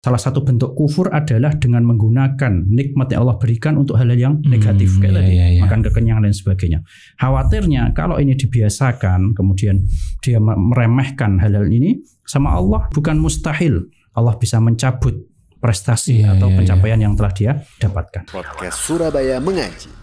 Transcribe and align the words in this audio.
salah 0.00 0.16
satu 0.16 0.40
bentuk 0.40 0.72
kufur 0.72 1.12
adalah 1.12 1.52
dengan 1.60 1.84
menggunakan 1.84 2.64
nikmat 2.72 3.12
yang 3.12 3.20
Allah 3.28 3.36
berikan 3.36 3.76
untuk 3.76 4.00
hal-hal 4.00 4.16
yang 4.16 4.34
negatif 4.48 4.96
Hmm, 4.96 5.00
kayak 5.04 5.12
iya, 5.12 5.20
tadi, 5.20 5.32
iya, 5.36 5.46
iya. 5.52 5.60
makan 5.60 5.80
kekenyangan 5.84 6.24
dan 6.24 6.32
sebagainya. 6.32 6.78
Khawatirnya 7.20 7.82
kalau 7.92 8.16
ini 8.16 8.32
dibiasakan, 8.32 9.36
kemudian 9.36 9.84
dia 10.24 10.40
me- 10.40 10.56
meremehkan 10.56 11.36
hal-hal 11.36 11.68
ini, 11.68 12.00
sama 12.24 12.56
Allah 12.56 12.88
bukan 12.96 13.20
mustahil 13.20 13.92
Allah 14.16 14.40
bisa 14.40 14.56
mencabut 14.56 15.20
prestasi 15.60 16.24
Iya, 16.24 16.40
atau 16.40 16.48
iya, 16.48 16.56
pencapaian 16.56 16.96
yang 16.96 17.12
telah 17.12 17.32
dia 17.36 17.52
dapatkan. 17.76 18.24
Podcast 18.32 18.80
Surabaya 18.80 19.36
Mengaji. 19.36 19.99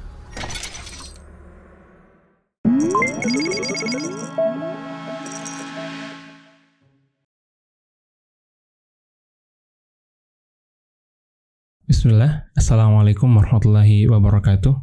Bismillah. 11.88 12.52
Assalamualaikum 12.52 13.32
warahmatullahi 13.32 14.12
wabarakatuh. 14.12 14.76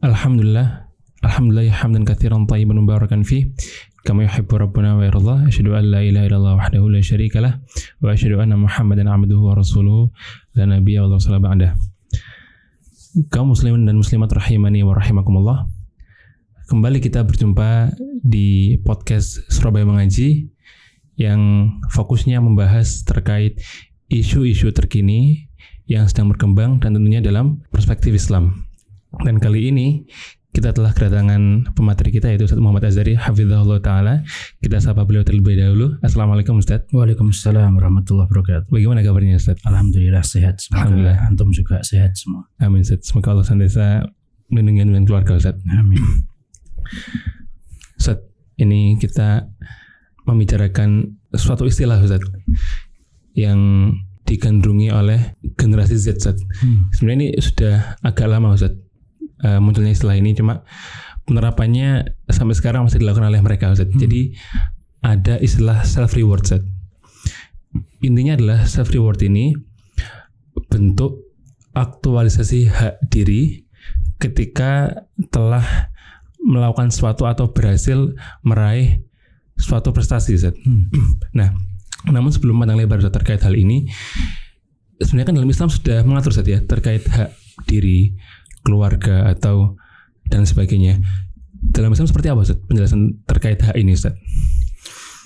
Alhamdulillah. 0.00 0.88
Alhamdulillah 1.20 1.68
hamdan 1.68 2.08
katsiran 2.08 2.48
tayyiban 2.48 2.80
mubarakan 2.80 3.28
fi 3.28 3.52
kama 4.08 4.24
yuhibbu 4.24 4.64
rabbuna 4.64 4.96
wa 4.96 5.04
yarda. 5.04 5.52
Asyhadu 5.52 5.76
an 5.76 5.92
la 5.92 6.00
ilaha 6.00 6.24
illallah 6.32 6.56
wahdahu 6.56 6.88
la 6.88 7.04
syarika 7.04 7.44
lah 7.44 7.60
wa 8.00 8.08
asyhadu 8.08 8.40
anna 8.40 8.56
Muhammadan 8.56 9.04
abduhu 9.04 9.52
wa 9.52 9.52
rasuluhu 9.52 10.16
la 10.56 10.64
nabiyya 10.64 11.04
wa 11.04 11.20
la 11.20 11.38
ba'dah. 11.44 11.70
Kaum 13.28 13.52
muslimin 13.52 13.84
dan 13.84 14.00
muslimat 14.00 14.32
rahimani 14.32 14.80
wa 14.80 14.96
rahimakumullah. 14.96 15.68
Kembali 16.72 17.04
kita 17.04 17.20
berjumpa 17.20 17.92
di 18.24 18.80
podcast 18.80 19.44
Surabaya 19.52 19.84
Mengaji 19.84 20.48
yang 21.20 21.68
fokusnya 21.92 22.40
membahas 22.40 23.04
terkait 23.04 23.60
isu-isu 24.08 24.72
terkini 24.72 25.52
yang 25.86 26.06
sedang 26.10 26.30
berkembang 26.34 26.82
dan 26.82 26.94
tentunya 26.94 27.22
dalam 27.22 27.62
perspektif 27.70 28.14
Islam. 28.14 28.66
Dan 29.22 29.38
kali 29.38 29.70
ini 29.70 30.04
kita 30.56 30.72
telah 30.72 30.96
kedatangan 30.96 31.68
pemateri 31.76 32.16
kita 32.16 32.32
yaitu 32.32 32.48
Ustaz 32.48 32.56
Muhammad 32.56 32.88
Azhari 32.88 33.12
Hafizahullah 33.12 33.76
Ta'ala. 33.84 34.14
Kita 34.56 34.80
sapa 34.80 35.04
beliau 35.04 35.20
terlebih 35.20 35.52
dahulu. 35.52 36.00
Assalamualaikum 36.00 36.56
Ustaz. 36.64 36.88
Waalaikumsalam 36.96 37.76
warahmatullahi 37.76 38.24
wabarakatuh. 38.24 38.72
Bagaimana 38.72 39.04
kabarnya 39.04 39.36
Ustaz? 39.36 39.60
Alhamdulillah 39.68 40.24
sehat. 40.24 40.64
Semoga 40.64 40.88
Alhamdulillah. 40.88 41.16
antum 41.28 41.52
juga 41.52 41.84
sehat 41.84 42.16
semua. 42.16 42.48
Amin 42.56 42.80
Ustaz. 42.88 43.04
Semoga 43.04 43.36
Allah 43.36 43.44
senantiasa 43.44 44.08
melindungi 44.48 44.96
dan 44.96 45.04
keluarga 45.04 45.32
Ustaz. 45.36 45.60
Amin. 45.76 46.00
Ustaz, 48.00 48.24
ini 48.56 48.96
kita 48.96 49.44
membicarakan 50.24 51.20
suatu 51.36 51.68
istilah 51.68 52.00
Ustaz 52.00 52.24
yang 53.36 53.92
digandrungi 54.26 54.90
oleh 54.90 55.38
generasi 55.54 55.96
Z 55.96 56.18
Ustaz. 56.18 56.38
Hmm. 56.60 56.90
Sebenarnya 56.90 57.18
ini 57.22 57.28
sudah 57.38 57.96
agak 58.02 58.26
lama 58.26 58.52
Ustaz 58.58 58.74
eh, 59.46 59.60
munculnya 59.62 59.94
istilah 59.94 60.18
ini 60.18 60.34
cuma 60.34 60.66
penerapannya 61.26 62.18
sampai 62.30 62.54
sekarang 62.54 62.86
masih 62.86 63.02
dilakukan 63.02 63.30
oleh 63.30 63.40
mereka 63.40 63.70
Ustaz. 63.70 63.90
Jadi 63.94 64.34
ada 65.00 65.38
istilah 65.38 65.86
self 65.86 66.18
reward 66.18 66.42
Ustaz. 66.44 66.62
Intinya 68.02 68.34
adalah 68.34 68.66
self 68.66 68.90
reward 68.90 69.22
ini 69.22 69.54
bentuk 70.66 71.22
aktualisasi 71.76 72.72
hak 72.72 73.04
diri 73.12 73.68
ketika 74.16 75.04
telah 75.28 75.92
melakukan 76.40 76.88
sesuatu 76.88 77.28
atau 77.28 77.52
berhasil 77.52 78.16
meraih 78.40 79.04
suatu 79.60 79.92
prestasi 79.92 80.36
Ustaz. 80.36 80.56
Hmm. 80.64 80.88
Nah, 81.36 81.52
namun 82.10 82.30
sebelum 82.30 82.58
pandang 82.62 82.78
lebar 82.78 83.02
terkait 83.02 83.42
hal 83.42 83.54
ini, 83.54 83.90
sebenarnya 85.02 85.26
kan 85.28 85.36
dalam 85.36 85.50
Islam 85.50 85.68
sudah 85.68 86.06
mengatur 86.06 86.32
Ustaz 86.32 86.46
ya 86.46 86.62
terkait 86.62 87.04
hak 87.06 87.30
diri, 87.66 88.14
keluarga 88.62 89.30
atau 89.30 89.76
dan 90.30 90.46
sebagainya. 90.46 91.02
Dalam 91.52 91.90
Islam 91.90 92.06
seperti 92.06 92.30
apa 92.30 92.46
Ustaz 92.46 92.58
penjelasan 92.62 93.26
terkait 93.26 93.58
hak 93.58 93.76
ini 93.76 93.94
Ustaz? 93.94 94.14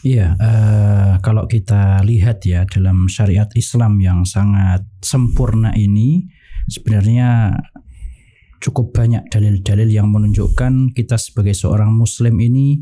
Iya, 0.01 0.33
eh, 0.41 1.13
kalau 1.21 1.45
kita 1.45 2.01
lihat 2.09 2.41
ya 2.49 2.65
dalam 2.65 3.05
syariat 3.13 3.53
Islam 3.53 4.01
yang 4.01 4.25
sangat 4.25 4.89
sempurna 5.05 5.77
ini 5.77 6.25
sebenarnya 6.73 7.61
cukup 8.65 8.97
banyak 8.97 9.29
dalil-dalil 9.29 9.89
yang 9.89 10.09
menunjukkan 10.09 10.97
kita 10.97 11.21
sebagai 11.21 11.53
seorang 11.53 11.93
muslim 11.93 12.41
ini 12.41 12.81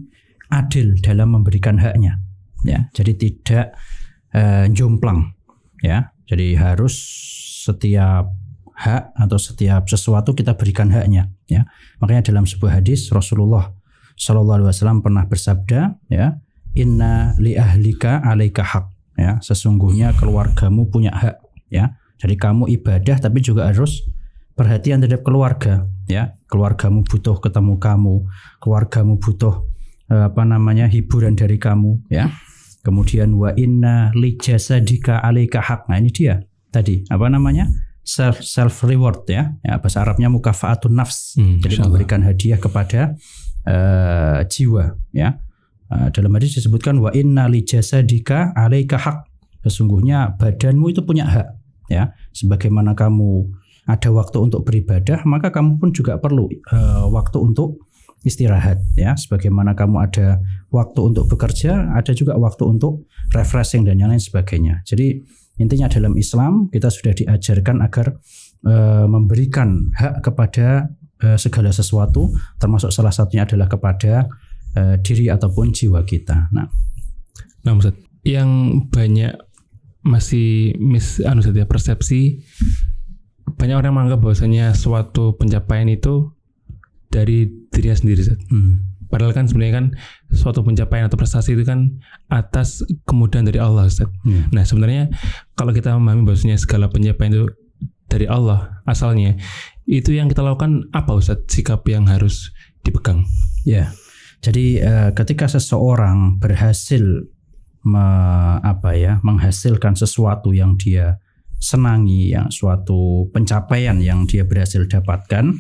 adil 0.50 0.94
dalam 1.03 1.34
memberikan 1.34 1.82
haknya. 1.82 2.22
Ya, 2.68 2.92
jadi 2.92 3.16
tidak 3.16 3.66
eh, 4.36 4.68
jomplang 4.68 5.32
ya. 5.80 6.12
Jadi 6.28 6.60
harus 6.60 6.92
setiap 7.64 8.28
hak 8.76 9.16
atau 9.16 9.38
setiap 9.40 9.88
sesuatu 9.88 10.36
kita 10.36 10.52
berikan 10.60 10.92
haknya 10.92 11.32
ya. 11.48 11.64
Makanya 12.04 12.28
dalam 12.28 12.44
sebuah 12.44 12.84
hadis 12.84 13.08
Rasulullah 13.08 13.72
Shallallahu 14.18 14.60
alaihi 14.60 14.70
wasallam 14.74 15.00
pernah 15.00 15.24
bersabda 15.24 15.96
ya, 16.12 16.36
inna 16.76 17.34
li 17.40 17.56
ahlika 17.56 18.20
alaika 18.22 18.62
hak 18.62 18.86
ya 19.18 19.42
sesungguhnya 19.42 20.14
keluargamu 20.14 20.86
punya 20.86 21.10
hak 21.10 21.42
ya 21.74 21.98
jadi 22.22 22.38
kamu 22.38 22.70
ibadah 22.78 23.18
tapi 23.18 23.42
juga 23.42 23.66
harus 23.66 24.06
perhatian 24.54 25.02
terhadap 25.02 25.26
keluarga 25.26 25.90
ya 26.06 26.38
keluargamu 26.46 27.02
butuh 27.02 27.42
ketemu 27.42 27.82
kamu 27.82 28.14
keluargamu 28.62 29.18
butuh 29.18 29.66
eh, 30.06 30.30
apa 30.30 30.42
namanya 30.46 30.86
hiburan 30.86 31.34
dari 31.34 31.58
kamu 31.58 32.06
ya 32.06 32.30
kemudian 32.88 33.37
wa 33.37 33.53
inna 33.53 34.09
li 34.16 34.41
jasadika 34.41 35.21
alaika 35.21 35.60
hak 35.60 35.93
nah 35.93 36.00
ini 36.00 36.09
dia 36.09 36.41
tadi 36.71 37.04
apa 37.09 37.26
namanya? 37.28 37.69
Self 38.09 38.41
self 38.41 38.88
reward 38.88 39.28
ya, 39.28 39.53
ya 39.60 39.76
bahasa 39.76 40.00
Arabnya 40.00 40.32
mukafaatun 40.32 40.97
nafs. 40.97 41.37
Hmm, 41.37 41.60
jadi 41.60 41.84
memberikan 41.84 42.25
hadiah 42.25 42.56
kepada 42.56 43.21
eh, 43.69 44.38
jiwa 44.49 44.97
ya. 45.12 45.37
Uh, 45.88 46.12
dalam 46.12 46.37
hadis 46.37 46.53
disebutkan 46.53 47.00
wa 47.00 47.09
inna 47.16 47.49
li 47.49 47.65
jasadika 47.65 48.53
alaika 48.53 49.00
hak. 49.00 49.25
Sesungguhnya 49.65 50.37
badanmu 50.37 50.93
itu 50.93 51.00
punya 51.00 51.25
hak 51.25 51.49
ya. 51.88 52.12
Sebagaimana 52.37 52.93
kamu 52.93 53.49
ada 53.88 54.12
waktu 54.12 54.37
untuk 54.37 54.69
beribadah, 54.69 55.25
maka 55.25 55.49
kamu 55.49 55.81
pun 55.81 55.97
juga 55.97 56.20
perlu 56.20 56.44
uh, 56.44 57.09
waktu 57.09 57.41
untuk 57.41 57.88
istirahat 58.26 58.82
ya. 58.98 59.14
Sebagaimana 59.14 59.74
kamu 59.78 59.96
ada 60.02 60.42
waktu 60.72 61.00
untuk 61.02 61.30
bekerja, 61.30 61.94
ada 61.94 62.12
juga 62.14 62.34
waktu 62.38 62.64
untuk 62.66 63.06
refreshing 63.34 63.86
dan 63.86 63.98
yang 63.98 64.10
lain 64.10 64.22
sebagainya. 64.22 64.82
Jadi 64.86 65.22
intinya 65.58 65.90
dalam 65.90 66.14
Islam 66.14 66.70
kita 66.70 66.88
sudah 66.88 67.12
diajarkan 67.14 67.82
agar 67.82 68.14
uh, 68.66 69.06
memberikan 69.10 69.90
hak 69.94 70.22
kepada 70.22 70.90
uh, 71.26 71.38
segala 71.38 71.74
sesuatu 71.74 72.30
termasuk 72.62 72.94
salah 72.94 73.10
satunya 73.10 73.42
adalah 73.42 73.66
kepada 73.66 74.30
eh, 74.78 74.96
diri 75.02 75.26
ataupun 75.32 75.72
jiwa 75.74 76.04
kita. 76.06 76.52
Nah, 76.54 76.68
Nah 77.66 77.74
Ustaz, 77.74 77.96
yang 78.22 78.82
banyak 78.88 79.34
masih 80.06 80.78
mis 80.78 81.20
anu 81.20 81.42
Ustaz 81.42 81.52
ya, 81.52 81.66
persepsi 81.66 82.40
banyak 83.58 83.76
orang 83.76 83.92
menganggap 83.96 84.20
bahwasanya 84.22 84.76
suatu 84.76 85.34
pencapaian 85.34 85.88
itu 85.90 86.32
dari 87.08 87.48
dirinya 87.72 87.96
sendiri 87.96 88.20
Ustaz. 88.24 88.38
hmm, 88.48 89.08
Padahal 89.08 89.32
kan 89.32 89.48
sebenarnya 89.48 89.74
kan 89.80 89.86
suatu 90.28 90.60
pencapaian 90.60 91.08
atau 91.08 91.16
prestasi 91.16 91.56
itu 91.56 91.64
kan 91.64 91.96
atas 92.28 92.84
kemudahan 93.08 93.48
dari 93.48 93.56
Allah 93.56 93.88
Ustaz. 93.88 94.12
ya. 94.28 94.44
Nah 94.52 94.64
sebenarnya 94.69 95.08
kalau 95.56 95.72
kita 95.72 95.96
memahami 95.96 96.28
bahwasanya 96.28 96.60
segala 96.60 96.92
pencapaian 96.92 97.32
itu 97.32 97.48
dari 98.08 98.28
Allah 98.28 98.84
asalnya, 98.84 99.36
itu 99.88 100.12
yang 100.12 100.28
kita 100.28 100.44
lakukan 100.44 100.92
apa 100.92 101.16
Ustaz 101.16 101.41
sikap 101.48 101.88
yang 101.88 102.04
harus 102.04 102.52
dipegang? 102.84 103.25
Ya. 103.64 103.92
Jadi 104.44 104.78
eh, 104.78 105.10
ketika 105.16 105.48
seseorang 105.48 106.36
berhasil 106.36 107.00
me- 107.84 108.60
apa 108.60 108.92
ya, 108.92 109.25
menghasilkan 109.25 109.96
sesuatu 109.96 110.52
yang 110.52 110.76
dia 110.76 111.16
senangi, 111.58 112.32
yang 112.32 112.48
suatu 112.48 113.26
pencapaian 113.34 113.99
yang 113.99 114.25
dia 114.25 114.46
berhasil 114.46 114.87
dapatkan, 114.87 115.55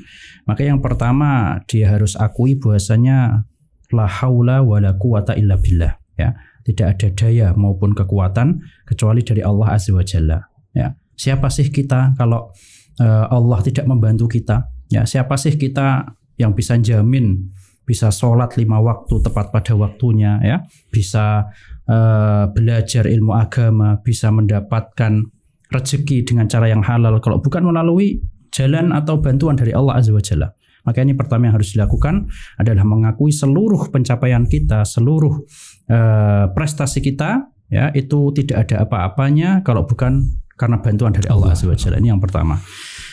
maka 0.46 0.62
yang 0.62 0.78
pertama 0.78 1.60
dia 1.66 1.90
harus 1.90 2.14
akui 2.14 2.56
bahwasanya 2.56 3.44
la 3.90 4.06
haula 4.06 4.62
wala 4.62 4.94
quwata 4.94 5.34
illa 5.34 5.58
billah 5.58 5.98
ya. 6.16 6.34
Tidak 6.64 6.84
ada 6.84 7.08
daya 7.16 7.56
maupun 7.56 7.96
kekuatan 7.96 8.60
kecuali 8.84 9.24
dari 9.24 9.40
Allah 9.40 9.72
Azza 9.72 9.96
wa 9.96 10.04
Jalla 10.04 10.38
ya. 10.76 10.92
Siapa 11.16 11.48
sih 11.48 11.72
kita 11.72 12.14
kalau 12.14 12.52
eh, 13.00 13.26
Allah 13.28 13.58
tidak 13.64 13.88
membantu 13.88 14.28
kita? 14.28 14.68
Ya, 14.92 15.08
siapa 15.08 15.40
sih 15.40 15.56
kita 15.56 16.04
yang 16.38 16.52
bisa 16.54 16.78
jamin 16.78 17.50
bisa 17.88 18.12
sholat 18.12 18.60
lima 18.60 18.84
waktu 18.84 19.16
tepat 19.24 19.48
pada 19.48 19.72
waktunya 19.72 20.36
ya 20.44 20.56
bisa 20.92 21.48
eh, 21.88 22.44
belajar 22.52 23.08
ilmu 23.08 23.32
agama 23.32 23.96
bisa 24.04 24.28
mendapatkan 24.28 25.24
rezeki 25.68 26.24
dengan 26.24 26.48
cara 26.48 26.68
yang 26.68 26.80
halal 26.84 27.20
kalau 27.20 27.40
bukan 27.40 27.64
melalui 27.64 28.20
jalan 28.52 28.92
atau 28.96 29.20
bantuan 29.20 29.54
dari 29.54 29.76
Allah 29.76 30.00
Azza 30.00 30.12
wa 30.12 30.22
Jalla 30.24 30.48
maka 30.86 31.04
ini 31.04 31.12
pertama 31.12 31.52
yang 31.52 31.60
harus 31.60 31.76
dilakukan 31.76 32.32
adalah 32.56 32.84
mengakui 32.88 33.28
seluruh 33.28 33.92
pencapaian 33.92 34.48
kita 34.48 34.88
seluruh 34.88 35.44
eh, 35.90 36.46
prestasi 36.56 37.04
kita 37.04 37.52
ya 37.68 37.92
itu 37.92 38.32
tidak 38.32 38.68
ada 38.68 38.88
apa-apanya 38.88 39.60
kalau 39.60 39.84
bukan 39.84 40.24
karena 40.58 40.82
bantuan 40.82 41.14
dari 41.14 41.30
Allah 41.30 41.54
Azza 41.54 41.70
wa 41.70 41.78
Jalla. 41.78 42.02
Ini 42.02 42.10
yang 42.10 42.18
pertama. 42.18 42.58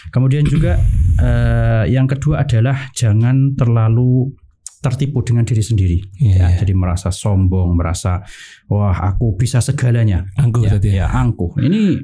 Kemudian 0.09 0.41
juga 0.49 0.81
eh, 1.21 1.85
yang 1.93 2.09
kedua 2.09 2.41
adalah 2.41 2.89
jangan 2.97 3.53
terlalu 3.53 4.33
tertipu 4.81 5.21
dengan 5.21 5.45
diri 5.45 5.61
sendiri. 5.61 5.97
Iya, 6.21 6.33
ya, 6.33 6.47
iya. 6.49 6.57
jadi 6.61 6.73
merasa 6.77 7.09
sombong, 7.09 7.77
merasa 7.77 8.21
wah 8.69 8.97
aku 9.13 9.37
bisa 9.37 9.61
segalanya. 9.61 10.25
Angkuh 10.37 10.65
ya, 10.65 10.77
ya. 10.81 11.05
ya, 11.05 11.07
angkuh. 11.09 11.57
Ini 11.61 12.01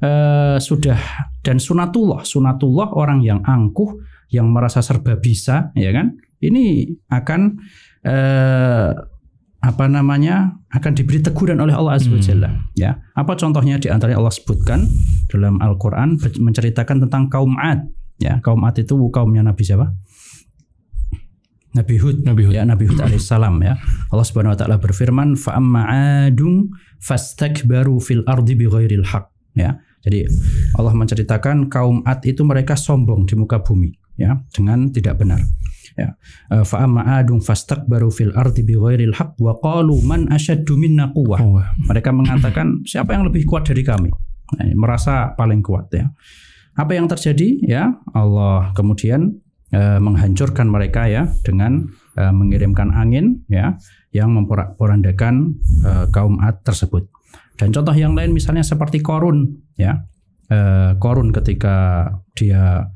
eh, 0.00 0.56
sudah 0.58 0.98
dan 1.40 1.56
sunatullah, 1.56 2.24
sunatullah 2.24 2.92
orang 2.92 3.20
yang 3.20 3.40
angkuh, 3.40 3.96
yang 4.28 4.48
merasa 4.48 4.80
serba 4.80 5.16
bisa, 5.16 5.72
ya 5.74 5.92
kan? 5.92 6.16
Ini 6.40 6.88
akan 7.08 7.40
eh, 8.02 8.90
apa 9.60 9.84
namanya 9.92 10.56
akan 10.72 10.92
diberi 10.96 11.20
teguran 11.20 11.60
oleh 11.60 11.76
Allah 11.76 12.00
Azza 12.00 12.08
wa 12.08 12.16
Hmm. 12.16 12.24
Jalla. 12.24 12.48
Ya, 12.72 12.96
apa 13.12 13.36
contohnya 13.36 13.76
di 13.76 13.92
antara 13.92 14.16
Allah 14.16 14.32
sebutkan 14.32 14.88
dalam 15.28 15.60
Al-Quran 15.60 16.16
ber- 16.16 16.40
menceritakan 16.40 17.04
tentang 17.04 17.28
kaum 17.28 17.60
Ad. 17.60 17.84
Ya, 18.16 18.40
kaum 18.40 18.64
Ad 18.64 18.80
itu 18.80 18.96
kaumnya 19.12 19.44
Nabi 19.44 19.60
siapa? 19.60 19.92
Nabi 21.70 22.02
Hud. 22.02 22.26
Nabi 22.26 22.48
Hud. 22.48 22.54
Ya, 22.56 22.64
Nabi 22.66 22.88
Hud 22.90 22.98
alaihissalam 22.98 23.60
ya. 23.62 23.78
Allah 24.10 24.26
Subhanahu 24.26 24.56
wa 24.56 24.58
taala 24.58 24.76
berfirman, 24.82 25.38
"Fa 25.38 25.54
amma 25.54 25.86
'adun 25.86 26.72
fastakbaru 26.98 28.00
fil 28.02 28.24
ardi 28.26 28.58
bighairil 28.58 29.06
haq." 29.06 29.30
Ya. 29.54 29.78
Jadi 30.00 30.24
Allah 30.80 30.94
menceritakan 30.96 31.68
kaum 31.68 32.00
Ad 32.08 32.24
itu 32.24 32.40
mereka 32.42 32.72
sombong 32.76 33.28
di 33.28 33.36
muka 33.36 33.60
bumi 33.60 33.92
ya 34.16 34.40
dengan 34.52 34.88
tidak 34.92 35.20
benar. 35.20 35.40
Ya. 35.96 36.16
Eh, 36.52 36.64
Fa 36.64 36.88
fastakbaru 37.44 38.08
fil 38.08 38.32
ardi 38.32 38.64
bighairil 38.64 39.16
haq 39.16 39.36
wa 39.40 39.56
qalu 39.60 40.00
man 40.04 40.28
ashaddu 40.32 40.76
minna 40.76 41.12
quwwah. 41.12 41.40
Mereka 41.88 42.10
mengatakan 42.12 42.80
siapa 42.90 43.12
yang 43.16 43.28
lebih 43.28 43.44
kuat 43.44 43.68
dari 43.68 43.84
kami? 43.84 44.08
Nah, 44.56 44.66
merasa 44.74 45.36
paling 45.36 45.60
kuat 45.60 45.92
ya. 45.92 46.08
Apa 46.78 46.96
yang 46.96 47.10
terjadi 47.10 47.60
ya? 47.66 47.92
Allah 48.16 48.72
kemudian 48.72 49.36
eh, 49.74 49.98
menghancurkan 50.00 50.70
mereka 50.70 51.06
ya 51.10 51.28
dengan 51.44 51.90
eh, 52.16 52.32
mengirimkan 52.32 52.94
angin 52.94 53.42
ya 53.50 53.76
yang 54.10 54.32
memporak-porandakan 54.34 55.34
eh, 55.84 56.06
kaum 56.14 56.38
Ad 56.40 56.62
tersebut. 56.64 57.06
Dan 57.60 57.76
contoh 57.76 57.92
yang 57.92 58.16
lain 58.16 58.32
misalnya 58.32 58.64
seperti 58.64 59.04
Korun 59.04 59.44
ya. 59.76 60.00
Eh, 60.48 60.96
Korun 60.96 61.28
ketika 61.28 62.08
dia 62.32 62.88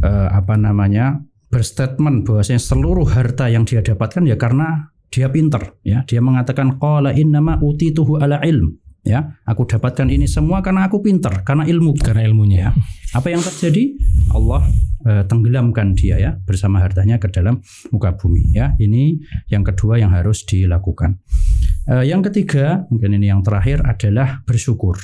eh, 0.00 0.28
apa 0.32 0.56
namanya 0.56 1.20
berstatement 1.52 2.24
bahwasanya 2.24 2.56
seluruh 2.56 3.04
harta 3.12 3.52
yang 3.52 3.68
dia 3.68 3.84
dapatkan 3.84 4.24
ya 4.24 4.40
karena 4.40 4.88
dia 5.12 5.28
pinter 5.28 5.76
ya. 5.84 6.08
Dia 6.08 6.24
mengatakan 6.24 6.80
qala 6.80 7.12
innama 7.12 7.60
utituhu 7.60 8.16
ala 8.16 8.40
ilm 8.40 8.80
ya. 9.04 9.36
Aku 9.44 9.68
dapatkan 9.68 10.08
ini 10.08 10.24
semua 10.24 10.64
karena 10.64 10.88
aku 10.88 11.04
pinter 11.04 11.44
karena 11.44 11.68
ilmu. 11.68 12.00
Karena 12.00 12.24
ilmunya. 12.24 12.72
apa 13.12 13.28
yang 13.28 13.44
terjadi? 13.44 13.92
Allah 14.32 14.64
eh, 15.04 15.28
tenggelamkan 15.28 15.92
dia 15.92 16.16
ya 16.16 16.40
bersama 16.48 16.80
hartanya 16.80 17.20
ke 17.20 17.28
dalam 17.28 17.60
muka 17.92 18.16
bumi 18.16 18.56
ya. 18.56 18.72
Ini 18.80 19.20
yang 19.52 19.68
kedua 19.68 20.00
yang 20.00 20.16
harus 20.16 20.48
dilakukan 20.48 21.20
Eh, 21.82 22.06
yang 22.06 22.22
ketiga 22.22 22.86
mungkin 22.94 23.18
ini 23.18 23.26
yang 23.26 23.42
terakhir 23.42 23.82
adalah 23.82 24.46
bersyukur. 24.46 24.94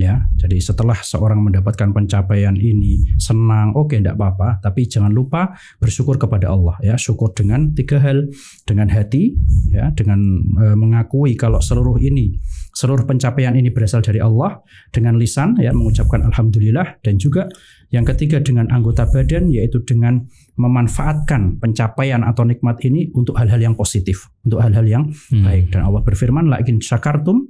Ya 0.00 0.24
jadi 0.40 0.56
setelah 0.56 0.96
seorang 0.98 1.44
mendapatkan 1.44 1.92
pencapaian 1.92 2.56
ini 2.56 3.12
senang 3.20 3.76
oke 3.76 3.92
tidak 3.92 4.16
apa-apa 4.16 4.58
tapi 4.64 4.88
jangan 4.88 5.12
lupa 5.12 5.52
bersyukur 5.82 6.16
kepada 6.16 6.48
Allah 6.48 6.78
ya. 6.80 6.94
Syukur 6.94 7.34
dengan 7.34 7.74
tiga 7.74 7.98
hal. 7.98 8.30
Dengan 8.62 8.86
hati 8.88 9.34
ya 9.74 9.90
dengan 9.90 10.46
eh, 10.62 10.76
mengakui 10.78 11.34
kalau 11.34 11.58
seluruh 11.58 11.98
ini 11.98 12.38
seluruh 12.72 13.04
pencapaian 13.04 13.58
ini 13.58 13.74
berasal 13.74 14.00
dari 14.00 14.22
Allah. 14.22 14.62
Dengan 14.94 15.18
lisan 15.18 15.58
ya 15.58 15.74
mengucapkan 15.74 16.22
alhamdulillah. 16.22 17.02
Dan 17.02 17.18
juga 17.18 17.50
yang 17.90 18.06
ketiga 18.06 18.38
dengan 18.40 18.70
anggota 18.70 19.10
badan 19.10 19.50
yaitu 19.50 19.82
dengan 19.84 20.24
memanfaatkan 20.52 21.56
pencapaian 21.56 22.20
atau 22.22 22.44
nikmat 22.44 22.76
ini 22.82 23.08
untuk 23.12 23.40
hal-hal 23.40 23.56
yang 23.58 23.72
positif 23.72 24.28
untuk 24.42 24.60
hal-hal 24.60 24.84
yang 24.84 25.04
Hmm. 25.32 25.42
baik. 25.42 25.72
Dan 25.72 25.88
Allah 25.88 26.00
berfirman 26.00 26.44
la 26.46 26.60
in 26.60 26.76
syakartum 26.78 27.48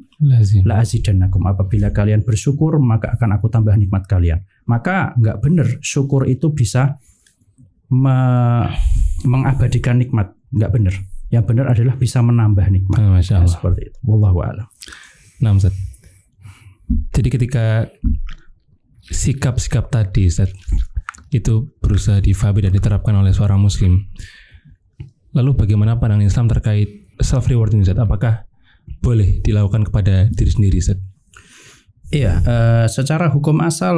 la 0.63 0.79
azidannakum 0.79 1.43
apabila 1.45 1.91
kalian 1.91 2.23
bersyukur 2.23 2.79
maka 2.79 3.11
akan 3.13 3.35
aku 3.35 3.51
tambah 3.51 3.75
nikmat 3.75 4.07
kalian. 4.07 4.47
Maka 4.65 5.19
nggak 5.19 5.37
benar 5.39 5.67
syukur 5.81 6.25
itu 6.25 6.51
bisa 6.51 7.03
me- 7.89 8.71
mengabadikan 9.25 9.99
nikmat. 9.99 10.31
Nggak 10.49 10.71
benar. 10.71 10.95
Yang 11.29 11.45
benar 11.49 11.67
adalah 11.69 11.95
bisa 11.97 12.21
menambah 12.21 12.67
nikmat. 12.69 12.99
Ah, 12.99 13.11
Masya 13.11 13.33
Ya, 13.33 13.37
Allah. 13.41 13.51
seperti 13.51 13.81
itu. 13.89 13.99
Wallahu 14.05 14.39
a'lam. 14.41 14.69
Nah, 15.41 15.53
Ustaz. 15.53 15.75
Jadi 17.11 17.29
ketika 17.31 17.89
sikap-sikap 19.03 19.89
tadi, 19.89 20.29
Ustaz, 20.29 20.53
itu 21.33 21.73
berusaha 21.81 22.21
difahami 22.21 22.69
dan 22.69 22.73
diterapkan 22.77 23.17
oleh 23.17 23.33
seorang 23.33 23.59
muslim. 23.59 24.13
Lalu 25.33 25.57
bagaimana 25.57 25.97
pandangan 25.97 26.29
Islam 26.29 26.47
terkait 26.53 27.09
self 27.25 27.49
reward 27.49 27.73
ini? 27.73 27.89
Apakah 27.89 28.45
boleh 29.01 29.41
dilakukan 29.41 29.89
kepada 29.89 30.29
diri 30.29 30.51
sendiri, 30.53 30.77
Ustaz? 30.77 31.01
Iya, 32.13 32.45
eh, 32.45 32.87
secara 32.93 33.33
hukum 33.33 33.65
asal 33.65 33.97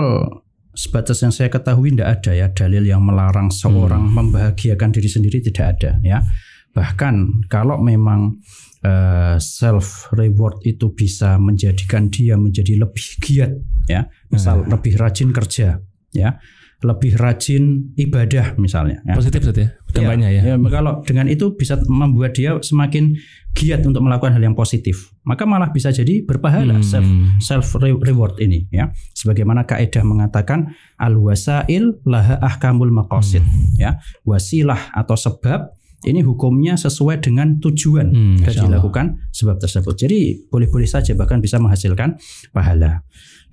sebatas 0.74 1.18
yang 1.22 1.34
saya 1.34 1.50
ketahui 1.50 1.94
tidak 1.94 2.22
ada 2.22 2.32
ya 2.34 2.46
dalil 2.50 2.82
yang 2.82 3.02
melarang 3.02 3.50
seorang 3.50 4.10
membahagiakan 4.10 4.90
diri 4.90 5.10
sendiri 5.10 5.42
tidak 5.42 5.78
ada 5.78 5.98
ya. 6.06 6.22
Bahkan 6.70 7.46
kalau 7.50 7.82
memang 7.82 8.38
eh, 8.86 9.36
self 9.42 10.14
reward 10.14 10.62
itu 10.62 10.94
bisa 10.94 11.34
menjadikan 11.42 12.06
dia 12.06 12.38
menjadi 12.38 12.78
lebih 12.78 13.06
giat 13.18 13.50
ya, 13.90 14.06
misal 14.30 14.62
lebih 14.62 14.94
rajin 14.94 15.34
kerja 15.34 15.82
ya, 16.14 16.38
lebih 16.84 17.16
rajin 17.16 17.90
ibadah 17.96 18.60
misalnya. 18.60 19.00
ya. 19.02 19.16
Positif, 19.16 19.40
ya? 19.40 19.72
Dampaknya 19.88 20.28
ya? 20.28 20.42
Ya, 20.44 20.54
kalau 20.68 21.00
dengan 21.00 21.26
itu 21.26 21.56
bisa 21.56 21.80
membuat 21.88 22.36
dia 22.36 22.60
semakin 22.60 23.16
giat 23.54 23.80
untuk 23.86 24.04
melakukan 24.04 24.36
hal 24.36 24.42
yang 24.42 24.52
positif. 24.52 25.14
Maka 25.22 25.46
malah 25.46 25.70
bisa 25.70 25.88
jadi 25.88 26.20
berpahala 26.20 26.76
Hmm. 26.76 26.84
self 26.84 27.08
self 27.40 27.66
re- 27.80 27.96
reward 27.96 28.36
ini 28.36 28.68
ya. 28.68 28.92
Sebagaimana 29.14 29.64
kaidah 29.64 30.04
mengatakan 30.04 30.74
al 30.98 31.16
wasail 31.16 32.02
laha 32.04 32.36
ahkamul 32.42 32.92
maqasid 32.92 33.40
ya. 33.74 33.96
Wasilah 34.26 34.92
atau 34.92 35.16
sebab 35.16 35.72
ini 36.04 36.20
hukumnya 36.20 36.76
sesuai 36.76 37.20
dengan 37.20 37.58
tujuan 37.58 38.08
Hmm, 38.10 38.36
dan 38.40 38.52
Allah. 38.52 38.62
dilakukan 38.68 39.06
sebab 39.30 39.56
tersebut. 39.58 39.94
Jadi 39.96 40.48
boleh-boleh 40.48 40.86
saja 40.86 41.12
bahkan 41.12 41.40
bisa 41.40 41.56
menghasilkan 41.58 42.16
pahala. 42.50 43.02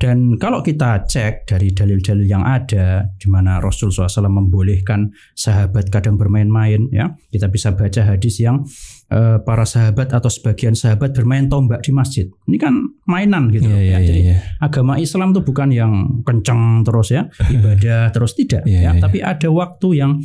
Dan 0.02 0.42
kalau 0.42 0.66
kita 0.66 1.06
cek 1.06 1.46
dari 1.46 1.78
dalil-dalil 1.78 2.26
yang 2.26 2.42
ada 2.42 3.06
di 3.22 3.30
mana 3.30 3.62
Rasul 3.62 3.94
SAW 3.94 4.10
membolehkan 4.34 5.14
sahabat 5.38 5.94
kadang 5.94 6.18
bermain-main 6.18 6.90
ya, 6.90 7.14
kita 7.30 7.54
bisa 7.54 7.70
baca 7.78 8.02
hadis 8.02 8.42
yang 8.42 8.66
eh, 9.14 9.38
para 9.46 9.62
sahabat 9.62 10.10
atau 10.10 10.26
sebagian 10.26 10.74
sahabat 10.74 11.14
bermain 11.14 11.46
tombak 11.46 11.86
di 11.86 11.94
masjid. 11.94 12.26
Ini 12.50 12.58
kan 12.58 12.74
mainan 13.06 13.54
gitu 13.54 13.70
loh, 13.70 13.78
iya, 13.78 14.02
ya. 14.02 14.10
Jadi 14.10 14.22
iya. 14.26 14.38
agama 14.58 14.98
Islam 14.98 15.38
tuh 15.38 15.46
bukan 15.46 15.70
yang 15.70 15.94
kenceng 16.26 16.82
terus 16.82 17.14
ya, 17.14 17.30
ibadah 17.62 18.10
terus 18.10 18.34
tidak 18.34 18.66
Iya, 18.66 18.74
ya, 18.74 18.82
iya, 18.82 18.92
iya. 18.98 19.02
tapi 19.06 19.22
ada 19.22 19.54
waktu 19.54 20.02
yang 20.02 20.18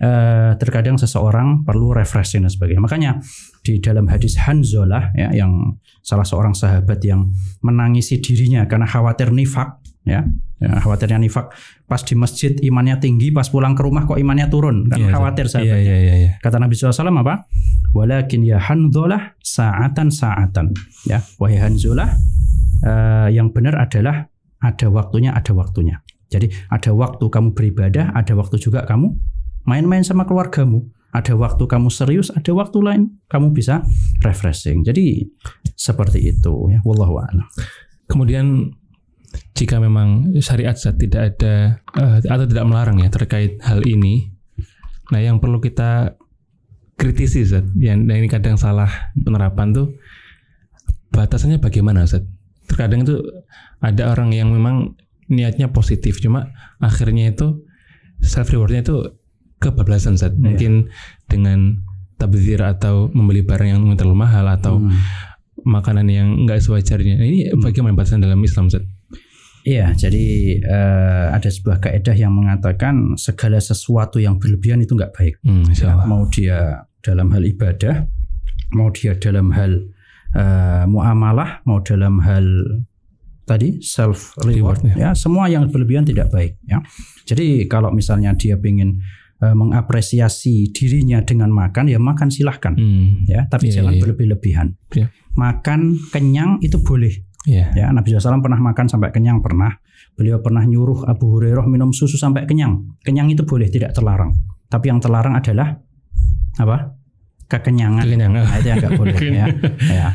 eh, 0.00 0.56
terkadang 0.56 0.96
seseorang 0.96 1.62
perlu 1.62 1.92
refreshing 1.92 2.42
dan 2.48 2.50
sebagainya. 2.50 2.80
Makanya 2.82 3.10
di 3.60 3.76
dalam 3.78 4.08
hadis 4.08 4.40
Hanzalah 4.40 5.12
ya 5.12 5.28
yang 5.36 5.76
salah 6.00 6.24
seorang 6.24 6.56
sahabat 6.56 7.04
yang 7.04 7.28
menangisi 7.60 8.18
dirinya 8.24 8.64
karena 8.64 8.88
khawatir 8.88 9.28
nifak 9.30 9.76
ya, 10.08 10.24
ya 10.56 10.80
khawatirnya 10.80 11.20
nifak 11.20 11.52
pas 11.84 12.00
di 12.00 12.16
masjid 12.16 12.56
imannya 12.64 12.96
tinggi 12.96 13.28
pas 13.28 13.44
pulang 13.52 13.76
ke 13.76 13.84
rumah 13.84 14.08
kok 14.08 14.16
imannya 14.16 14.48
turun 14.48 14.88
kan 14.88 14.96
Ustaz. 14.96 15.12
khawatir 15.12 15.44
Iya, 15.44 15.52
sahabatnya. 15.52 15.84
iya, 15.84 15.96
iya, 16.00 16.14
iya. 16.16 16.30
Kata 16.40 16.56
Nabi 16.56 16.72
SAW 16.72 17.12
apa? 17.20 17.44
Walakin 17.92 18.40
ya 18.48 18.56
Hanzalah 18.56 19.36
sa'atan 19.44 20.08
sa'atan. 20.08 20.72
Ya, 21.04 21.20
wahai 21.36 21.60
Hanzalah 21.60 22.16
eh, 22.80 23.28
yang 23.36 23.52
benar 23.52 23.76
adalah 23.76 24.32
ada 24.60 24.86
waktunya, 24.88 25.36
ada 25.36 25.52
waktunya. 25.52 26.00
Jadi 26.30 26.48
ada 26.70 26.94
waktu 26.94 27.24
kamu 27.26 27.52
beribadah, 27.52 28.14
ada 28.14 28.32
waktu 28.38 28.56
juga 28.56 28.86
kamu 28.86 29.12
main-main 29.64 30.04
sama 30.04 30.24
keluargamu. 30.24 30.88
Ada 31.10 31.34
waktu 31.34 31.66
kamu 31.66 31.90
serius, 31.90 32.30
ada 32.30 32.54
waktu 32.54 32.78
lain 32.78 33.02
kamu 33.26 33.50
bisa 33.50 33.82
refreshing. 34.22 34.86
Jadi 34.86 35.26
seperti 35.74 36.30
itu 36.30 36.70
ya. 36.70 36.78
Wallahu 36.86 37.18
a'lam. 37.18 37.50
Kemudian 38.06 38.70
jika 39.54 39.82
memang 39.82 40.38
syariat 40.38 40.74
tidak 40.74 41.34
ada 41.34 41.82
eh, 41.98 42.18
atau 42.30 42.46
tidak 42.46 42.66
melarang 42.66 43.02
ya 43.02 43.10
terkait 43.10 43.58
hal 43.62 43.82
ini, 43.86 44.30
nah 45.10 45.18
yang 45.18 45.42
perlu 45.42 45.58
kita 45.58 46.14
kritisi 46.94 47.42
Ustaz, 47.42 47.66
yang 47.78 48.06
ini 48.06 48.28
kadang 48.30 48.54
salah 48.54 49.10
penerapan 49.14 49.74
tuh 49.74 49.86
batasannya 51.10 51.58
bagaimana 51.58 52.06
Ustaz? 52.06 52.22
Terkadang 52.70 53.02
itu 53.02 53.18
ada 53.82 54.14
orang 54.14 54.30
yang 54.30 54.54
memang 54.54 54.94
niatnya 55.26 55.70
positif, 55.74 56.22
cuma 56.22 56.54
akhirnya 56.78 57.34
itu 57.34 57.66
self 58.22 58.50
rewardnya 58.50 58.82
itu 58.86 59.19
kebablasan 59.60 60.16
Ustaz. 60.16 60.32
Iya. 60.32 60.40
Mungkin 60.40 60.72
dengan 61.28 61.84
tabzir 62.16 62.60
atau 62.60 63.08
membeli 63.12 63.40
barang 63.40 63.68
yang 63.68 63.82
terlalu 63.96 64.24
mahal 64.24 64.44
atau 64.48 64.80
Hmm. 64.80 64.92
makanan 65.60 66.08
yang 66.08 66.28
enggak 66.40 66.64
sewajarnya. 66.64 67.20
Ini 67.20 67.52
bagaimana 67.60 67.92
batasan 67.92 68.24
dalam 68.24 68.40
Islam 68.40 68.72
Ustaz? 68.72 68.84
Iya, 69.60 69.92
jadi 69.92 70.56
eh, 70.56 71.26
ada 71.36 71.48
sebuah 71.52 71.84
kaidah 71.84 72.16
yang 72.16 72.32
mengatakan 72.32 73.12
segala 73.20 73.60
sesuatu 73.60 74.16
yang 74.16 74.40
berlebihan 74.40 74.80
itu 74.80 74.96
nggak 74.96 75.12
baik. 75.12 75.36
Hmm, 75.44 75.68
Allah. 75.84 76.08
Mau 76.08 76.24
dia 76.32 76.88
dalam 77.04 77.28
hal 77.28 77.44
ibadah, 77.44 78.08
mau 78.72 78.88
dia 78.88 79.12
dalam 79.20 79.52
hal 79.52 79.84
eh, 80.32 80.84
muamalah, 80.88 81.60
mau 81.68 81.84
dalam 81.84 82.24
hal 82.24 82.46
tadi 83.44 83.82
self 83.82 84.38
reward, 84.46 84.80
Reward, 84.80 84.96
ya 84.96 85.10
semua 85.12 85.50
yang 85.50 85.68
berlebihan 85.68 86.06
tidak 86.08 86.30
baik. 86.32 86.56
Ya, 86.64 86.80
jadi 87.28 87.66
kalau 87.68 87.90
misalnya 87.92 88.32
dia 88.38 88.56
ingin 88.56 89.02
eh, 89.40 89.54
mengapresiasi 89.56 90.70
dirinya 90.70 91.24
dengan 91.24 91.48
makan, 91.50 91.88
ya 91.88 91.96
makan 91.96 92.28
silahkan, 92.28 92.76
Hmm, 92.76 93.24
ya, 93.24 93.48
tapi 93.48 93.72
Iya, 93.72 93.80
jangan 93.80 93.92
iya. 93.96 94.00
berlebih-lebihan. 94.04 94.68
Iya. 94.92 95.06
Makan 95.34 95.80
kenyang 96.12 96.60
itu 96.60 96.76
boleh. 96.80 97.12
Iya. 97.48 97.72
Ya, 97.72 97.86
Nabi 97.88 98.12
SAW 98.12 98.44
pernah 98.44 98.60
makan 98.60 98.86
sampai 98.86 99.10
kenyang 99.10 99.40
pernah. 99.40 99.72
Beliau 100.12 100.44
pernah 100.44 100.60
nyuruh 100.60 101.08
Abu 101.08 101.32
Hurairah 101.40 101.64
minum 101.64 101.88
susu 101.96 102.20
sampai 102.20 102.44
kenyang. 102.44 103.00
Kenyang 103.00 103.32
itu 103.32 103.48
boleh, 103.48 103.72
tidak 103.72 103.96
terlarang. 103.96 104.36
Tapi 104.68 104.92
yang 104.92 105.00
terlarang 105.00 105.32
adalah 105.32 105.80
apa? 106.60 106.92
Kekenyangan. 107.48 108.04
Kekenyangan. 108.04 108.42
Nah, 108.44 108.56
itu 108.60 108.68
yang 108.68 108.78
nggak 108.78 108.94
boleh 109.00 109.16
ya. 109.40 109.46
ya. 109.88 110.08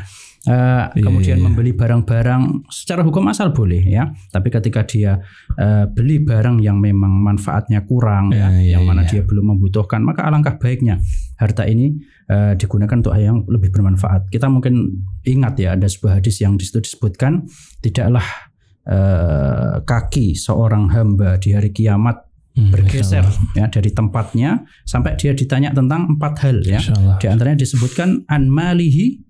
Eh, 0.46 0.52
Iya, 0.94 1.02
kemudian 1.02 1.36
iya, 1.36 1.42
iya. 1.42 1.46
membeli 1.50 1.74
barang-barang 1.74 2.70
secara 2.70 3.02
hukum 3.02 3.26
asal 3.26 3.50
boleh 3.50 3.82
ya, 3.82 4.14
tapi 4.30 4.54
ketika 4.54 4.86
dia 4.86 5.18
eh, 5.58 5.90
beli 5.90 6.22
barang 6.22 6.62
yang 6.62 6.78
memang 6.78 7.10
manfaatnya 7.10 7.82
kurang 7.82 8.30
ya, 8.30 8.46
Iya, 8.54 8.62
iya, 8.62 8.70
yang 8.78 8.86
mana 8.86 9.02
dia 9.02 9.26
belum 9.26 9.58
membutuhkan, 9.58 10.06
maka 10.06 10.22
alangkah 10.22 10.54
baiknya 10.54 11.02
harta 11.34 11.66
ini 11.66 11.98
eh, 12.30 12.54
digunakan 12.54 12.94
untuk 12.94 13.10
hal 13.10 13.22
yang 13.26 13.38
lebih 13.50 13.74
bermanfaat. 13.74 14.30
Kita 14.30 14.46
mungkin 14.46 15.02
ingat 15.26 15.58
ya 15.58 15.74
ada 15.74 15.90
sebuah 15.90 16.22
hadis 16.22 16.38
yang 16.38 16.54
di 16.54 16.62
situ 16.62 16.78
disebutkan 16.78 17.50
tidaklah 17.82 18.24
eh, 18.86 19.82
kaki 19.82 20.38
seorang 20.38 20.94
hamba 20.94 21.42
di 21.42 21.52
hari 21.58 21.74
kiamat 21.74 22.22
Hmm, 22.56 22.72
bergeser 22.72 23.20
ya 23.52 23.68
dari 23.68 23.92
tempatnya 23.92 24.64
sampai 24.88 25.12
dia 25.20 25.36
ditanya 25.36 25.76
tentang 25.76 26.16
empat 26.16 26.40
hal 26.40 26.64
ya. 26.64 26.80
Di 27.20 27.28
antaranya 27.28 27.60
disebutkan 27.60 28.24
an 28.32 28.48
malihi 28.48 29.25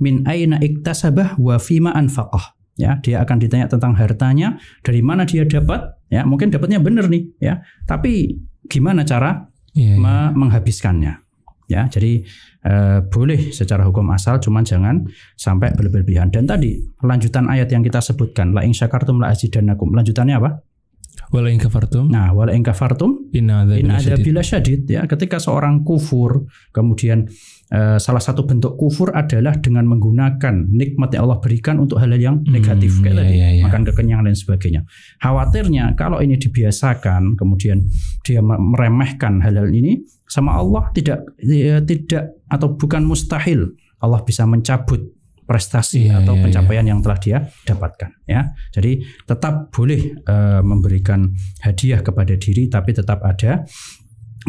min 0.00 0.24
aina 0.28 0.60
iktasabah 0.60 1.40
wa 1.40 1.56
fima 1.56 1.92
anfaqah. 1.96 2.56
Ya, 2.76 3.00
dia 3.00 3.24
akan 3.24 3.40
ditanya 3.40 3.72
tentang 3.72 3.96
hartanya, 3.96 4.60
dari 4.84 5.00
mana 5.00 5.24
dia 5.24 5.48
dapat, 5.48 5.96
ya, 6.12 6.28
mungkin 6.28 6.52
dapatnya 6.52 6.76
benar 6.76 7.08
nih, 7.08 7.24
ya. 7.40 7.64
Tapi 7.88 8.36
gimana 8.68 9.00
cara 9.00 9.48
Iya, 9.72 9.96
iya. 9.96 10.00
me- 10.00 10.32
menghabiskannya? 10.36 11.24
Ya, 11.72 11.88
jadi 11.88 12.22
eh, 12.68 12.98
boleh 13.08 13.50
secara 13.50 13.82
hukum 13.88 14.06
asal, 14.12 14.38
cuman 14.44 14.62
jangan 14.62 15.08
sampai 15.40 15.72
berlebihan. 15.72 16.28
Dan 16.28 16.44
tadi 16.44 16.76
lanjutan 17.00 17.48
ayat 17.48 17.72
yang 17.72 17.80
kita 17.80 17.98
sebutkan, 18.04 18.52
la 18.52 18.60
in 18.60 18.76
syakartum 18.76 19.24
la 19.24 19.32
azidannakum. 19.32 19.96
Lanjutannya 19.96 20.36
apa? 20.36 20.60
Wala 21.32 21.50
in 21.50 21.58
kafartum 21.58 22.06
Nah, 22.12 22.30
wala 22.30 22.54
in 22.54 22.62
kafartum 22.62 23.28
inna 23.34 23.66
In 23.74 23.90
ada 23.90 24.14
bila 24.20 24.40
syadid 24.44 24.86
ya 24.86 25.02
ketika 25.08 25.40
seorang 25.42 25.82
kufur 25.82 26.46
kemudian 26.70 27.26
eh, 27.72 27.98
salah 27.98 28.22
satu 28.22 28.46
bentuk 28.46 28.78
kufur 28.78 29.10
adalah 29.10 29.58
dengan 29.58 29.88
menggunakan 29.90 30.70
nikmat 30.70 31.16
yang 31.16 31.26
Allah 31.26 31.40
berikan 31.42 31.82
untuk 31.82 31.98
hal-hal 31.98 32.20
yang 32.20 32.36
negatif 32.46 33.00
Hmm, 33.00 33.02
kayak 33.02 33.14
iya, 33.16 33.20
tadi 33.24 33.34
iya, 33.34 33.48
iya. 33.58 33.62
makan 33.66 33.82
kekenyangan 33.88 34.24
dan 34.30 34.36
sebagainya. 34.38 34.80
Khawatirnya 35.18 35.84
kalau 35.98 36.22
ini 36.22 36.38
dibiasakan 36.38 37.34
kemudian 37.34 37.88
dia 38.22 38.38
me- 38.44 38.60
meremehkan 38.60 39.40
hal-hal 39.42 39.66
ini 39.72 40.04
sama 40.30 40.54
Allah 40.58 40.90
tidak 40.94 41.26
ya, 41.42 41.82
tidak 41.82 42.38
atau 42.46 42.76
bukan 42.76 43.02
mustahil 43.02 43.74
Allah 43.98 44.20
bisa 44.22 44.44
mencabut 44.44 45.15
prestasi 45.46 46.10
Iya, 46.10 46.20
atau 46.20 46.34
iya, 46.34 46.42
pencapaian 46.42 46.86
yang 46.86 47.00
telah 47.00 47.18
dia 47.22 47.38
dapatkan 47.64 48.10
ya. 48.26 48.50
Jadi 48.74 49.00
tetap 49.24 49.70
boleh 49.70 50.18
eh, 50.18 50.60
memberikan 50.60 51.30
hadiah 51.62 52.02
kepada 52.02 52.34
diri 52.34 52.66
tapi 52.66 52.90
tetap 52.92 53.22
ada 53.22 53.62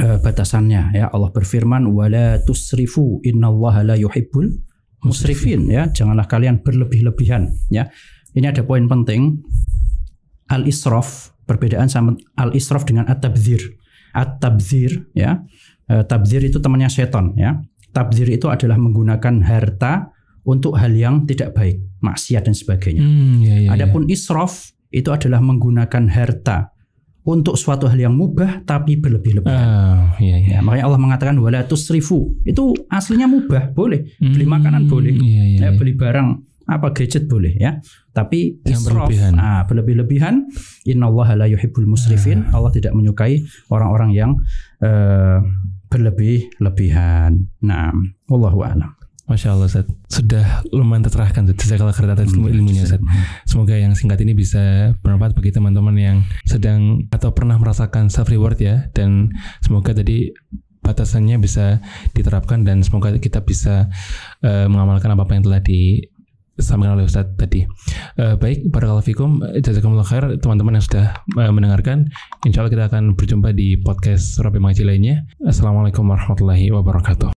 eh, 0.02 0.18
batasannya 0.18 0.98
ya. 0.98 1.06
Allah 1.14 1.30
berfirman 1.30 1.86
wala 1.94 2.42
tusrifu 2.42 3.22
innallaha 3.22 3.86
la 3.86 3.96
yuhibbul 3.96 4.50
musrifin 5.06 5.70
ya. 5.70 5.86
Janganlah 5.94 6.26
kalian 6.26 6.66
berlebih-lebihan 6.66 7.48
ya. 7.70 7.88
Ini 8.34 8.50
ada 8.50 8.66
poin 8.66 8.90
penting 8.90 9.46
al-israf 10.50 11.38
perbedaan 11.46 11.88
sama 11.88 12.18
al-israf 12.42 12.84
dengan 12.84 13.06
at-tabdzir. 13.06 13.62
At-tabdzir 14.18 15.14
ya. 15.14 15.46
Eh, 15.88 16.04
tabdzir 16.04 16.42
itu 16.44 16.58
temannya 16.58 16.90
seton 16.90 17.38
ya. 17.38 17.62
Tabdzir 17.94 18.28
itu 18.28 18.50
adalah 18.52 18.76
menggunakan 18.76 19.46
harta 19.46 20.17
untuk 20.48 20.80
hal 20.80 20.96
yang 20.96 21.28
tidak 21.28 21.52
baik, 21.52 21.84
maksiat 22.00 22.48
dan 22.48 22.56
sebagainya. 22.56 23.04
Hmm, 23.04 23.44
iya, 23.44 23.56
iya, 23.60 23.68
iya. 23.68 23.70
Adapun 23.76 24.08
israf 24.08 24.72
itu 24.90 25.12
adalah 25.12 25.44
menggunakan 25.44 26.08
harta 26.08 26.72
untuk 27.28 27.60
suatu 27.60 27.92
hal 27.92 28.00
yang 28.00 28.16
mubah 28.16 28.64
tapi 28.64 28.96
berlebih-lebihan. 28.96 29.68
Ah, 29.68 30.16
iya, 30.24 30.40
iya. 30.40 30.48
Ya, 30.58 30.60
makanya 30.64 30.88
Allah 30.88 31.02
mengatakan 31.04 31.36
wala 31.44 31.68
tusrifu. 31.68 32.32
Itu 32.48 32.72
aslinya 32.88 33.28
mubah, 33.28 33.76
boleh. 33.76 34.08
Beli 34.16 34.48
Hmm, 34.48 34.54
makanan 34.56 34.88
boleh. 34.88 35.12
Iya, 35.12 35.44
iya. 35.44 35.60
Ya, 35.60 35.68
iya. 35.68 35.70
beli 35.76 35.92
barang 35.92 36.28
apa 36.68 36.92
gadget 36.96 37.28
boleh 37.28 37.56
ya. 37.56 37.80
Tapi 38.12 38.64
Yang 38.64 38.88
israf, 38.88 39.08
berlebihan. 39.12 39.34
ah, 39.36 39.68
berlebih-lebihan, 39.68 40.36
innallaha 40.88 41.36
la 41.36 41.48
yuhibbul 41.52 41.88
musrifin. 41.88 42.48
Ah. 42.48 42.56
Allah 42.64 42.72
tidak 42.72 42.96
menyukai 42.96 43.44
orang-orang 43.68 44.16
yang 44.16 44.32
eh, 44.80 45.40
berlebih-lebihan. 45.88 47.32
Nah, 47.64 47.92
wallahu 48.28 48.64
a'lam. 48.64 48.97
Masya 49.28 49.54
Allah 49.54 49.68
Ustaz 49.68 49.86
Sudah 50.08 50.64
lumayan 50.72 51.04
tercerahkan 51.04 51.52
Ustaz 51.52 51.68
Jazakallah 51.68 51.92
khairan 51.92 52.16
atas 52.16 52.32
ilmunya 52.32 52.88
Ustaz 52.88 53.04
Semoga 53.44 53.76
yang 53.76 53.92
singkat 53.94 54.24
ini 54.24 54.32
bisa 54.32 54.96
bermanfaat 55.04 55.36
bagi 55.36 55.52
teman-teman 55.52 55.96
yang 56.00 56.18
sedang 56.48 57.06
atau 57.12 57.36
pernah 57.36 57.60
merasakan 57.60 58.08
self 58.08 58.32
reward 58.32 58.58
ya 58.58 58.88
dan 58.96 59.36
semoga 59.60 59.92
tadi 59.92 60.32
batasannya 60.88 61.36
bisa 61.44 61.84
diterapkan 62.16 62.64
dan 62.64 62.80
semoga 62.80 63.12
kita 63.20 63.44
bisa 63.44 63.92
eh, 64.40 64.68
mengamalkan 64.72 65.12
apa-apa 65.12 65.36
yang 65.36 65.44
telah 65.44 65.60
disampaikan 65.60 66.96
oleh 66.96 67.04
Ustadz 67.04 67.36
tadi. 67.36 67.68
Eh, 68.16 68.36
baik, 68.40 68.72
barakallahu 68.72 69.04
fikum, 69.04 69.44
jazakumullah 69.60 70.08
khair 70.08 70.40
teman-teman 70.40 70.80
yang 70.80 70.86
sudah 70.88 71.06
eh, 71.36 71.52
mendengarkan. 71.52 72.08
Insya 72.48 72.64
Allah 72.64 72.72
kita 72.72 72.88
akan 72.88 73.20
berjumpa 73.20 73.52
di 73.52 73.76
podcast 73.84 74.40
Surabaya 74.40 74.64
Mengaji 74.64 74.84
lainnya. 74.88 75.28
Assalamualaikum 75.44 76.08
warahmatullahi 76.08 76.72
wabarakatuh. 76.72 77.37